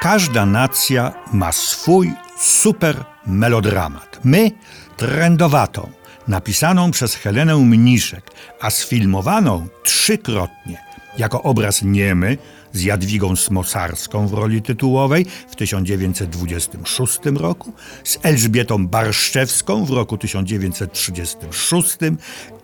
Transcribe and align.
Każda 0.00 0.46
nacja 0.46 1.12
ma 1.32 1.52
swój 1.52 2.12
super 2.38 3.04
melodramat. 3.26 4.20
My 4.24 4.50
trendowatą, 4.96 5.90
napisaną 6.28 6.90
przez 6.90 7.14
Helenę 7.14 7.56
Mniszek, 7.56 8.30
a 8.60 8.70
sfilmowaną 8.70 9.68
trzykrotnie 9.82 10.78
jako 11.18 11.42
obraz 11.42 11.82
niemy 11.82 12.38
z 12.72 12.82
Jadwigą 12.82 13.36
Smosarską 13.36 14.28
w 14.28 14.32
roli 14.32 14.62
tytułowej 14.62 15.26
w 15.48 15.56
1926 15.56 17.18
roku, 17.34 17.72
z 18.04 18.18
Elżbietą 18.22 18.86
Barszczewską 18.86 19.84
w 19.84 19.90
roku 19.90 20.18
1936 20.18 21.98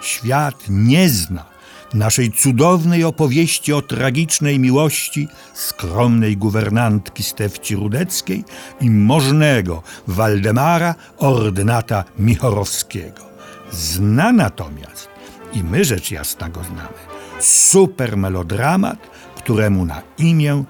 Świat 0.00 0.64
nie 0.68 1.08
zna 1.08 1.56
naszej 1.95 2.32
cudownej 2.32 3.04
opowieści 3.04 3.73
o 3.73 3.82
tragicznej 3.82 4.58
miłości 4.58 5.29
skromnej 5.54 6.36
guwernantki 6.36 7.23
Stefci 7.23 7.76
Rudeckiej 7.76 8.45
i 8.80 8.90
możnego 8.90 9.82
Waldemara 10.06 10.95
ordynata 11.16 12.04
Michorowskiego. 12.18 13.35
Zna 13.72 14.32
natomiast, 14.32 15.09
i 15.52 15.64
my 15.64 15.84
rzecz 15.84 16.10
jasna 16.10 16.48
go 16.48 16.64
znamy, 16.64 16.98
super 17.40 18.16
melodramat, 18.16 18.98
któremu 19.36 19.84
na 19.84 20.02
imię 20.18 20.64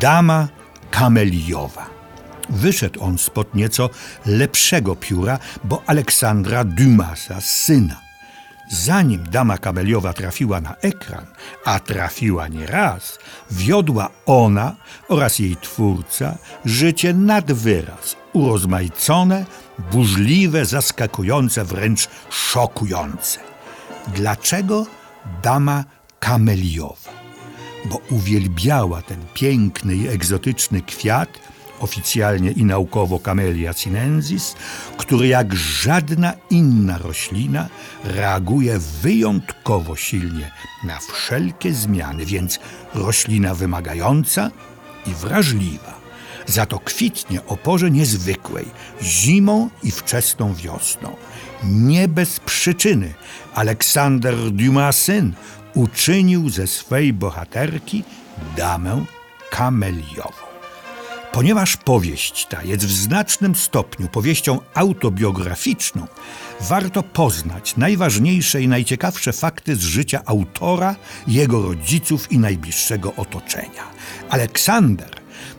Dama 0.00 0.48
Kameliowa. 0.90 1.86
Wyszedł 2.50 3.02
on 3.02 3.18
spod 3.18 3.54
nieco 3.54 3.90
lepszego 4.26 4.96
pióra, 4.96 5.38
bo 5.64 5.82
Aleksandra 5.86 6.64
Dumasa, 6.64 7.40
syna. 7.40 8.03
Zanim 8.74 9.24
dama 9.30 9.58
kabeliowa 9.58 10.12
trafiła 10.12 10.60
na 10.60 10.74
ekran, 10.82 11.26
a 11.64 11.80
trafiła 11.80 12.48
nie 12.48 12.66
raz, 12.66 13.18
wiodła 13.50 14.10
ona 14.26 14.76
oraz 15.08 15.38
jej 15.38 15.56
twórca 15.56 16.38
życie 16.64 17.14
nad 17.14 17.52
wyraz, 17.52 18.16
urozmaicone, 18.32 19.46
burzliwe, 19.92 20.64
zaskakujące, 20.66 21.64
wręcz 21.64 22.08
szokujące. 22.30 23.40
Dlaczego 24.08 24.86
dama 25.42 25.84
kameliowa? 26.20 27.14
Bo 27.84 28.00
uwielbiała 28.10 29.02
ten 29.02 29.20
piękny 29.34 29.96
i 29.96 30.08
egzotyczny 30.08 30.82
kwiat, 30.82 31.28
oficjalnie 31.84 32.50
i 32.50 32.64
naukowo 32.64 33.18
Camellia 33.18 33.72
sinensis, 33.72 34.54
który 34.96 35.26
jak 35.26 35.54
żadna 35.54 36.32
inna 36.50 36.98
roślina 36.98 37.68
reaguje 38.04 38.78
wyjątkowo 39.02 39.96
silnie 39.96 40.50
na 40.84 40.98
wszelkie 40.98 41.72
zmiany, 41.72 42.26
więc 42.26 42.58
roślina 42.94 43.54
wymagająca 43.54 44.50
i 45.06 45.14
wrażliwa. 45.14 45.94
Za 46.46 46.66
to 46.66 46.78
kwitnie 46.78 47.46
o 47.46 47.56
porze 47.56 47.90
niezwykłej, 47.90 48.66
zimą 49.02 49.70
i 49.82 49.90
wczesną 49.90 50.54
wiosną. 50.54 51.16
Nie 51.64 52.08
bez 52.08 52.40
przyczyny 52.40 53.14
Aleksander 53.54 54.50
Dumas 54.50 55.02
syn 55.02 55.32
uczynił 55.74 56.50
ze 56.50 56.66
swej 56.66 57.12
bohaterki 57.12 58.04
damę 58.56 59.04
kameliową. 59.50 60.43
Ponieważ 61.34 61.76
powieść 61.76 62.46
ta 62.46 62.62
jest 62.62 62.86
w 62.86 62.92
znacznym 62.92 63.54
stopniu 63.54 64.08
powieścią 64.08 64.58
autobiograficzną, 64.74 66.06
warto 66.60 67.02
poznać 67.02 67.76
najważniejsze 67.76 68.62
i 68.62 68.68
najciekawsze 68.68 69.32
fakty 69.32 69.76
z 69.76 69.80
życia 69.80 70.22
autora, 70.26 70.96
jego 71.26 71.62
rodziców 71.62 72.32
i 72.32 72.38
najbliższego 72.38 73.14
otoczenia. 73.16 73.90
Aleksander 74.30 75.10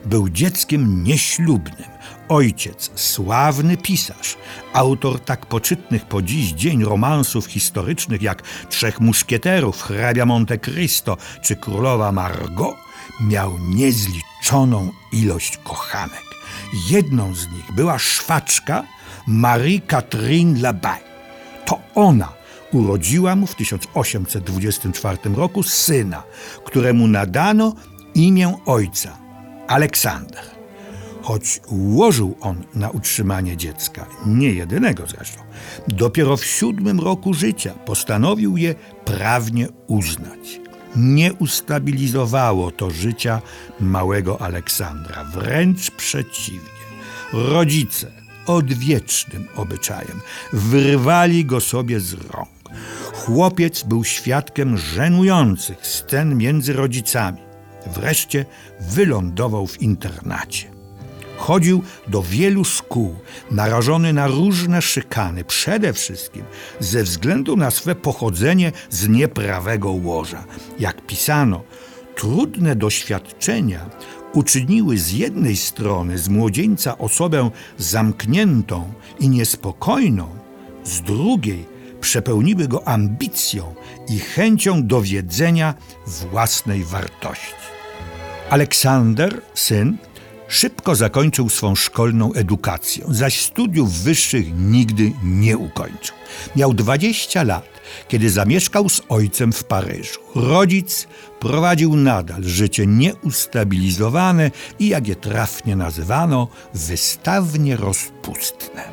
był 0.04 0.28
dzieckiem 0.28 1.04
nieślubnym. 1.04 1.88
Ojciec, 2.28 2.90
sławny 2.94 3.76
pisarz, 3.76 4.36
autor 4.72 5.20
tak 5.20 5.46
poczytnych 5.46 6.04
po 6.04 6.22
dziś 6.22 6.52
dzień 6.52 6.84
romansów 6.84 7.46
historycznych 7.46 8.22
jak 8.22 8.42
Trzech 8.68 9.00
Muszkieterów, 9.00 9.82
Hrabia 9.82 10.26
Monte 10.26 10.58
Cristo 10.58 11.16
czy 11.42 11.56
Królowa 11.56 12.12
Margot, 12.12 12.85
miał 13.20 13.58
niezliczoną 13.58 14.92
ilość 15.12 15.56
kochanek. 15.56 16.24
Jedną 16.90 17.34
z 17.34 17.48
nich 17.48 17.72
była 17.72 17.98
szwaczka 17.98 18.82
Marie-Catherine 19.26 20.60
Labay. 20.60 21.00
To 21.64 21.80
ona 21.94 22.32
urodziła 22.72 23.36
mu 23.36 23.46
w 23.46 23.54
1824 23.54 25.18
roku 25.34 25.62
syna, 25.62 26.22
któremu 26.64 27.08
nadano 27.08 27.74
imię 28.14 28.58
ojca 28.66 29.18
Aleksander. 29.68 30.56
Choć 31.22 31.60
ułożył 31.68 32.36
on 32.40 32.64
na 32.74 32.90
utrzymanie 32.90 33.56
dziecka, 33.56 34.06
nie 34.26 34.50
jedynego 34.50 35.06
zresztą, 35.06 35.40
dopiero 35.88 36.36
w 36.36 36.44
siódmym 36.44 37.00
roku 37.00 37.34
życia 37.34 37.74
postanowił 37.74 38.56
je 38.56 38.74
prawnie 39.04 39.68
uznać 39.86 40.60
nie 40.96 41.32
ustabilizowało 41.32 42.70
to 42.70 42.90
życia 42.90 43.42
małego 43.80 44.40
Aleksandra. 44.40 45.24
Wręcz 45.24 45.90
przeciwnie. 45.90 46.76
Rodzice 47.32 48.12
odwiecznym 48.46 49.48
obyczajem 49.56 50.20
wyrwali 50.52 51.44
go 51.44 51.60
sobie 51.60 52.00
z 52.00 52.12
rąk. 52.12 52.48
Chłopiec 53.12 53.82
był 53.82 54.04
świadkiem 54.04 54.78
żenujących 54.78 55.86
scen 55.86 56.36
między 56.36 56.72
rodzicami. 56.72 57.38
Wreszcie 57.86 58.46
wylądował 58.80 59.66
w 59.66 59.82
internacie. 59.82 60.75
Chodził 61.36 61.82
do 62.08 62.22
wielu 62.22 62.64
szkół, 62.64 63.16
narażony 63.50 64.12
na 64.12 64.26
różne 64.26 64.82
szykany, 64.82 65.44
przede 65.44 65.92
wszystkim 65.92 66.44
ze 66.80 67.02
względu 67.02 67.56
na 67.56 67.70
swe 67.70 67.94
pochodzenie 67.94 68.72
z 68.90 69.08
nieprawego 69.08 69.90
łoża. 69.90 70.44
Jak 70.78 71.06
pisano, 71.06 71.62
trudne 72.16 72.76
doświadczenia 72.76 73.90
uczyniły 74.32 74.98
z 74.98 75.12
jednej 75.12 75.56
strony 75.56 76.18
z 76.18 76.28
młodzieńca 76.28 76.98
osobę 76.98 77.50
zamkniętą 77.78 78.92
i 79.20 79.28
niespokojną, 79.28 80.28
z 80.84 81.00
drugiej 81.00 81.66
przepełniły 82.00 82.68
go 82.68 82.88
ambicją 82.88 83.74
i 84.08 84.18
chęcią 84.18 84.86
dowiedzenia 84.86 85.74
własnej 86.30 86.84
wartości. 86.84 87.54
Aleksander, 88.50 89.42
syn, 89.54 89.98
Szybko 90.48 90.94
zakończył 90.94 91.48
swą 91.48 91.74
szkolną 91.74 92.32
edukację, 92.32 93.04
zaś 93.08 93.40
studiów 93.40 93.92
wyższych 93.92 94.46
nigdy 94.58 95.12
nie 95.24 95.58
ukończył. 95.58 96.16
Miał 96.56 96.74
20 96.74 97.42
lat, 97.42 97.68
kiedy 98.08 98.30
zamieszkał 98.30 98.88
z 98.88 99.02
ojcem 99.08 99.52
w 99.52 99.64
Paryżu. 99.64 100.20
Rodzic 100.34 101.08
prowadził 101.40 101.96
nadal 101.96 102.44
życie 102.44 102.86
nieustabilizowane 102.86 104.50
i, 104.78 104.88
jak 104.88 105.08
je 105.08 105.16
trafnie 105.16 105.76
nazywano, 105.76 106.48
wystawnie 106.74 107.76
rozpustne. 107.76 108.84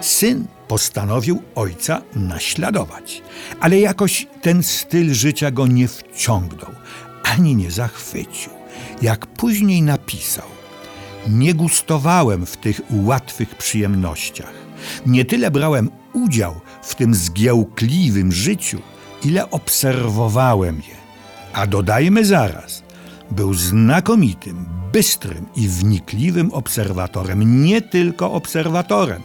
Syn 0.00 0.46
postanowił 0.68 1.42
ojca 1.54 2.02
naśladować, 2.14 3.22
ale 3.60 3.80
jakoś 3.80 4.26
ten 4.42 4.62
styl 4.62 5.14
życia 5.14 5.50
go 5.50 5.66
nie 5.66 5.88
wciągnął 5.88 6.70
ani 7.22 7.56
nie 7.56 7.70
zachwycił. 7.70 8.52
Jak 9.02 9.26
później 9.26 9.82
napisał, 9.82 10.46
nie 11.28 11.54
gustowałem 11.54 12.46
w 12.46 12.56
tych 12.56 12.80
łatwych 12.90 13.54
przyjemnościach. 13.54 14.52
Nie 15.06 15.24
tyle 15.24 15.50
brałem 15.50 15.90
udział 16.12 16.60
w 16.82 16.94
tym 16.94 17.14
zgiełkliwym 17.14 18.32
życiu, 18.32 18.78
ile 19.24 19.50
obserwowałem 19.50 20.76
je. 20.76 20.96
A 21.52 21.66
dodajmy 21.66 22.24
zaraz, 22.24 22.82
był 23.30 23.54
znakomitym, 23.54 24.66
bystrym 24.92 25.46
i 25.56 25.68
wnikliwym 25.68 26.52
obserwatorem, 26.52 27.64
nie 27.64 27.82
tylko 27.82 28.32
obserwatorem. 28.32 29.22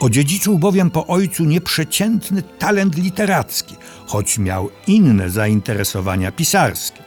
Odziedziczył 0.00 0.58
bowiem 0.58 0.90
po 0.90 1.06
ojcu 1.06 1.44
nieprzeciętny 1.44 2.42
talent 2.42 2.96
literacki, 2.96 3.74
choć 4.06 4.38
miał 4.38 4.70
inne 4.86 5.30
zainteresowania 5.30 6.32
pisarskie. 6.32 7.05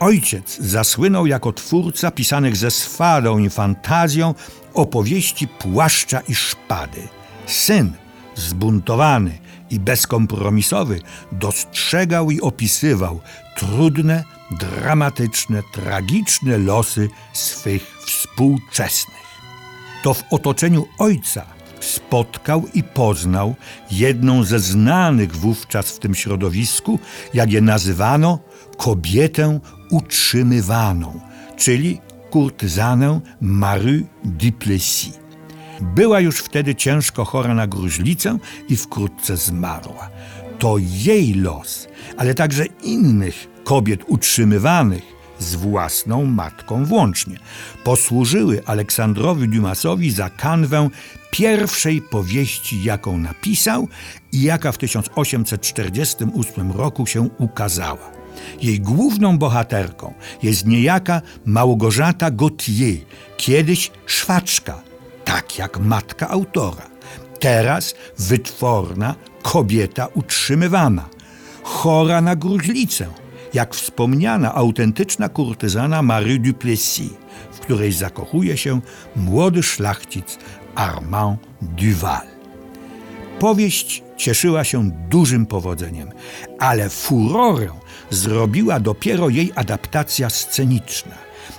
Ojciec 0.00 0.58
zasłynął 0.60 1.26
jako 1.26 1.52
twórca 1.52 2.10
pisanych 2.10 2.56
ze 2.56 2.70
swadą 2.70 3.38
i 3.38 3.50
fantazją 3.50 4.34
opowieści 4.74 5.48
Płaszcza 5.48 6.20
i 6.20 6.34
Szpady. 6.34 7.08
Syn, 7.46 7.92
zbuntowany 8.34 9.38
i 9.70 9.80
bezkompromisowy, 9.80 11.00
dostrzegał 11.32 12.30
i 12.30 12.40
opisywał 12.40 13.20
trudne, 13.56 14.24
dramatyczne, 14.50 15.62
tragiczne 15.72 16.58
losy 16.58 17.08
swych 17.32 17.96
współczesnych. 18.06 19.30
To 20.02 20.14
w 20.14 20.24
otoczeniu 20.30 20.86
ojca 20.98 21.46
spotkał 21.80 22.64
i 22.74 22.82
poznał 22.82 23.54
jedną 23.90 24.44
ze 24.44 24.60
znanych 24.60 25.36
wówczas 25.36 25.90
w 25.90 25.98
tym 25.98 26.14
środowisku, 26.14 26.98
jak 27.34 27.52
je 27.52 27.60
nazywano, 27.60 28.38
kobietę 28.76 29.60
utrzymywaną, 29.90 31.20
czyli 31.56 32.00
kurtyzanę 32.30 33.20
Marie 33.40 34.02
Duplessis. 34.24 35.18
Była 35.80 36.20
już 36.20 36.38
wtedy 36.38 36.74
ciężko 36.74 37.24
chora 37.24 37.54
na 37.54 37.66
gruźlicę 37.66 38.38
i 38.68 38.76
wkrótce 38.76 39.36
zmarła. 39.36 40.10
To 40.58 40.76
jej 40.78 41.34
los, 41.34 41.88
ale 42.16 42.34
także 42.34 42.64
innych 42.82 43.48
kobiet 43.64 44.00
utrzymywanych 44.06 45.02
z 45.38 45.54
własną 45.54 46.24
matką 46.24 46.84
włącznie, 46.84 47.38
posłużyły 47.84 48.62
Aleksandrowi 48.66 49.48
Dumasowi 49.48 50.10
za 50.10 50.30
kanwę 50.30 50.88
pierwszej 51.30 52.02
powieści, 52.02 52.84
jaką 52.84 53.18
napisał 53.18 53.88
i 54.32 54.42
jaka 54.42 54.72
w 54.72 54.78
1848 54.78 56.72
roku 56.72 57.06
się 57.06 57.28
ukazała. 57.38 58.19
Jej 58.62 58.80
główną 58.80 59.38
bohaterką 59.38 60.14
jest 60.42 60.66
niejaka 60.66 61.22
Małgorzata 61.44 62.30
Gautier, 62.30 62.96
kiedyś 63.36 63.90
szwaczka, 64.06 64.82
tak 65.24 65.58
jak 65.58 65.78
matka 65.78 66.28
autora. 66.28 66.90
Teraz 67.40 67.94
wytworna 68.18 69.14
kobieta 69.42 70.06
utrzymywana, 70.14 71.08
chora 71.62 72.20
na 72.20 72.36
gruźlicę, 72.36 73.06
jak 73.54 73.74
wspomniana 73.74 74.54
autentyczna 74.54 75.28
kurtyzana 75.28 76.02
Marie 76.02 76.38
Duplessis, 76.38 77.10
w 77.52 77.60
której 77.60 77.92
zakochuje 77.92 78.56
się 78.56 78.80
młody 79.16 79.62
szlachcic 79.62 80.38
Armand 80.74 81.40
Duval. 81.62 82.39
Powieść 83.40 84.02
cieszyła 84.16 84.64
się 84.64 84.90
dużym 84.90 85.46
powodzeniem, 85.46 86.10
ale 86.58 86.90
furorę 86.90 87.68
zrobiła 88.10 88.80
dopiero 88.80 89.28
jej 89.28 89.52
adaptacja 89.54 90.30
sceniczna. 90.30 91.14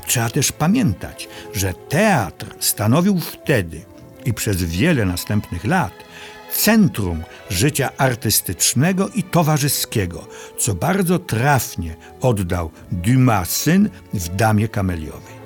Trzeba 0.07 0.29
też 0.29 0.51
pamiętać, 0.51 1.29
że 1.53 1.73
teatr 1.73 2.55
stanowił 2.59 3.19
wtedy 3.19 3.81
i 4.25 4.33
przez 4.33 4.63
wiele 4.63 5.05
następnych 5.05 5.65
lat 5.65 5.93
centrum 6.53 7.23
życia 7.49 7.89
artystycznego 7.97 9.09
i 9.09 9.23
towarzyskiego, 9.23 10.27
co 10.59 10.75
bardzo 10.75 11.19
trafnie 11.19 11.95
oddał 12.21 12.71
Dumas 12.91 13.49
syn 13.49 13.89
w 14.13 14.35
Damie 14.35 14.67
Kameliowej. 14.67 15.41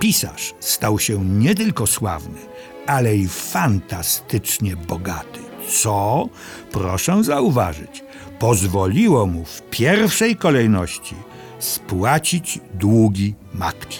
Pisarz 0.00 0.54
stał 0.60 0.98
się 0.98 1.24
nie 1.24 1.54
tylko 1.54 1.86
sławny, 1.86 2.38
ale 2.86 3.16
i 3.16 3.28
fantastycznie 3.28 4.76
bogaty, 4.76 5.51
co, 5.68 6.28
proszę 6.72 7.24
zauważyć, 7.24 8.04
pozwoliło 8.38 9.26
mu 9.26 9.44
w 9.44 9.62
pierwszej 9.70 10.36
kolejności 10.36 11.14
spłacić 11.58 12.60
długi 12.74 13.34
matki. 13.54 13.98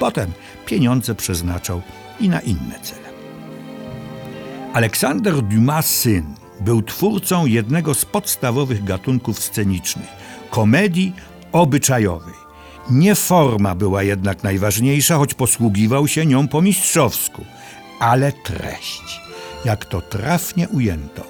Potem 0.00 0.32
pieniądze 0.66 1.14
przeznaczał 1.14 1.82
i 2.20 2.28
na 2.28 2.40
inne 2.40 2.80
cele. 2.82 3.04
Aleksander 4.72 5.42
Dumas 5.42 5.86
syn 5.86 6.34
był 6.60 6.82
twórcą 6.82 7.46
jednego 7.46 7.94
z 7.94 8.04
podstawowych 8.04 8.84
gatunków 8.84 9.38
scenicznych 9.40 10.08
komedii 10.50 11.12
obyczajowej. 11.52 12.34
Nie 12.90 13.14
forma 13.14 13.74
była 13.74 14.02
jednak 14.02 14.42
najważniejsza, 14.42 15.16
choć 15.16 15.34
posługiwał 15.34 16.08
się 16.08 16.26
nią 16.26 16.48
po 16.48 16.62
mistrzowsku, 16.62 17.44
ale 18.00 18.32
treść. 18.32 19.20
Jak 19.64 19.84
to 19.84 20.00
trafnie 20.00 20.68
ujęto, 20.68 21.26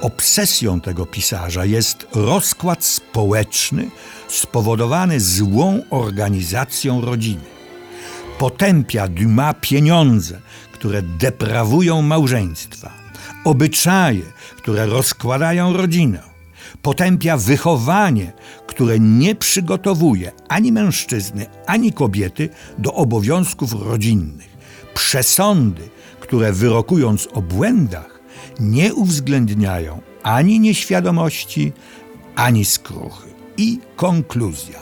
obsesją 0.00 0.80
tego 0.80 1.06
pisarza 1.06 1.64
jest 1.64 2.06
rozkład 2.14 2.84
społeczny 2.84 3.90
spowodowany 4.28 5.20
złą 5.20 5.82
organizacją 5.90 7.00
rodziny. 7.00 7.44
Potępia 8.38 9.08
Dumas 9.08 9.54
pieniądze, 9.60 10.40
które 10.72 11.02
deprawują 11.02 12.02
małżeństwa, 12.02 12.92
obyczaje, 13.44 14.22
które 14.56 14.86
rozkładają 14.86 15.72
rodzinę. 15.72 16.22
Potępia 16.82 17.36
wychowanie, 17.36 18.32
które 18.66 19.00
nie 19.00 19.34
przygotowuje 19.34 20.32
ani 20.48 20.72
mężczyzny, 20.72 21.46
ani 21.66 21.92
kobiety 21.92 22.48
do 22.78 22.94
obowiązków 22.94 23.72
rodzinnych. 23.72 24.52
Przesądy, 24.94 25.88
które 26.32 26.52
wyrokując 26.52 27.28
o 27.32 27.42
błędach, 27.42 28.20
nie 28.60 28.94
uwzględniają 28.94 30.00
ani 30.22 30.60
nieświadomości, 30.60 31.72
ani 32.34 32.64
skruchy. 32.64 33.28
I 33.56 33.78
konkluzja. 33.96 34.80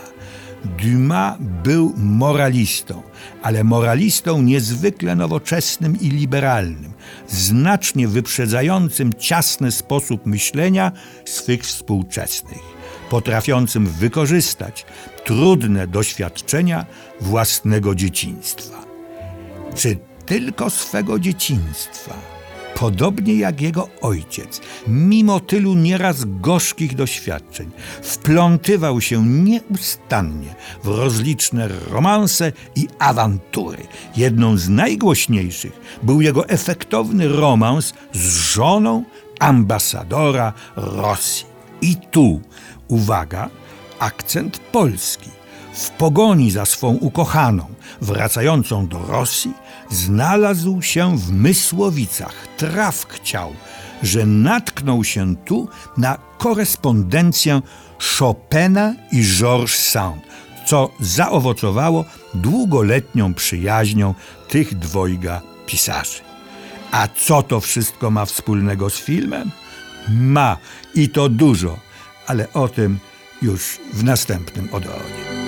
Dumas 0.83 1.37
był 1.63 1.93
moralistą, 1.97 3.01
ale 3.41 3.63
moralistą 3.63 4.41
niezwykle 4.41 5.15
nowoczesnym 5.15 5.99
i 5.99 6.09
liberalnym, 6.09 6.93
znacznie 7.27 8.07
wyprzedzającym 8.07 9.13
ciasny 9.13 9.71
sposób 9.71 10.25
myślenia 10.25 10.91
swych 11.25 11.63
współczesnych, 11.63 12.61
potrafiącym 13.09 13.87
wykorzystać 13.87 14.85
trudne 15.25 15.87
doświadczenia 15.87 16.85
własnego 17.21 17.95
dzieciństwa. 17.95 18.85
Czy 19.75 20.10
tylko 20.21 20.69
swego 20.69 21.19
dzieciństwa? 21.19 22.31
podobnie 22.81 23.35
jak 23.35 23.61
jego 23.61 23.89
ojciec, 24.01 24.61
mimo 24.87 25.39
tylu 25.39 25.75
nieraz 25.75 26.25
gorzkich 26.25 26.95
doświadczeń, 26.95 27.71
wplątywał 28.01 29.01
się 29.01 29.25
nieustannie 29.25 30.55
w 30.83 30.87
rozliczne 30.87 31.67
romanse 31.67 32.51
i 32.75 32.87
awantury. 32.99 33.83
Jedną 34.15 34.57
z 34.57 34.69
najgłośniejszych 34.69 35.99
był 36.03 36.21
jego 36.21 36.49
efektowny 36.49 37.27
romans 37.27 37.93
z 38.13 38.35
żoną 38.35 39.03
ambasadora 39.39 40.53
Rosji. 40.75 41.45
I 41.81 41.95
tu, 42.11 42.41
uwaga, 42.87 43.49
akcent 43.99 44.59
polski. 44.59 45.29
W 45.73 45.89
pogoni 45.89 46.51
za 46.51 46.65
swą 46.65 46.93
ukochaną, 46.93 47.65
wracającą 48.01 48.87
do 48.87 48.99
Rosji, 48.99 49.53
znalazł 49.89 50.81
się 50.81 51.17
w 51.17 51.31
Mysłowicach. 51.31 52.47
Traf 52.57 53.05
chciał, 53.09 53.53
że 54.03 54.25
natknął 54.25 55.03
się 55.03 55.35
tu 55.35 55.69
na 55.97 56.17
korespondencję 56.37 57.61
Chopina 58.17 58.95
i 59.11 59.23
Georges 59.23 59.89
Sand, 59.89 60.23
co 60.65 60.91
zaowocowało 60.99 62.05
długoletnią 62.33 63.33
przyjaźnią 63.33 64.13
tych 64.49 64.75
dwojga 64.75 65.41
pisarzy. 65.65 66.21
A 66.91 67.07
co 67.07 67.43
to 67.43 67.59
wszystko 67.59 68.11
ma 68.11 68.25
wspólnego 68.25 68.89
z 68.89 68.99
filmem? 68.99 69.51
Ma 70.09 70.57
i 70.95 71.09
to 71.09 71.29
dużo, 71.29 71.79
ale 72.27 72.53
o 72.53 72.67
tym 72.67 72.99
już 73.41 73.79
w 73.93 74.03
następnym 74.03 74.69
Odeonie. 74.71 75.40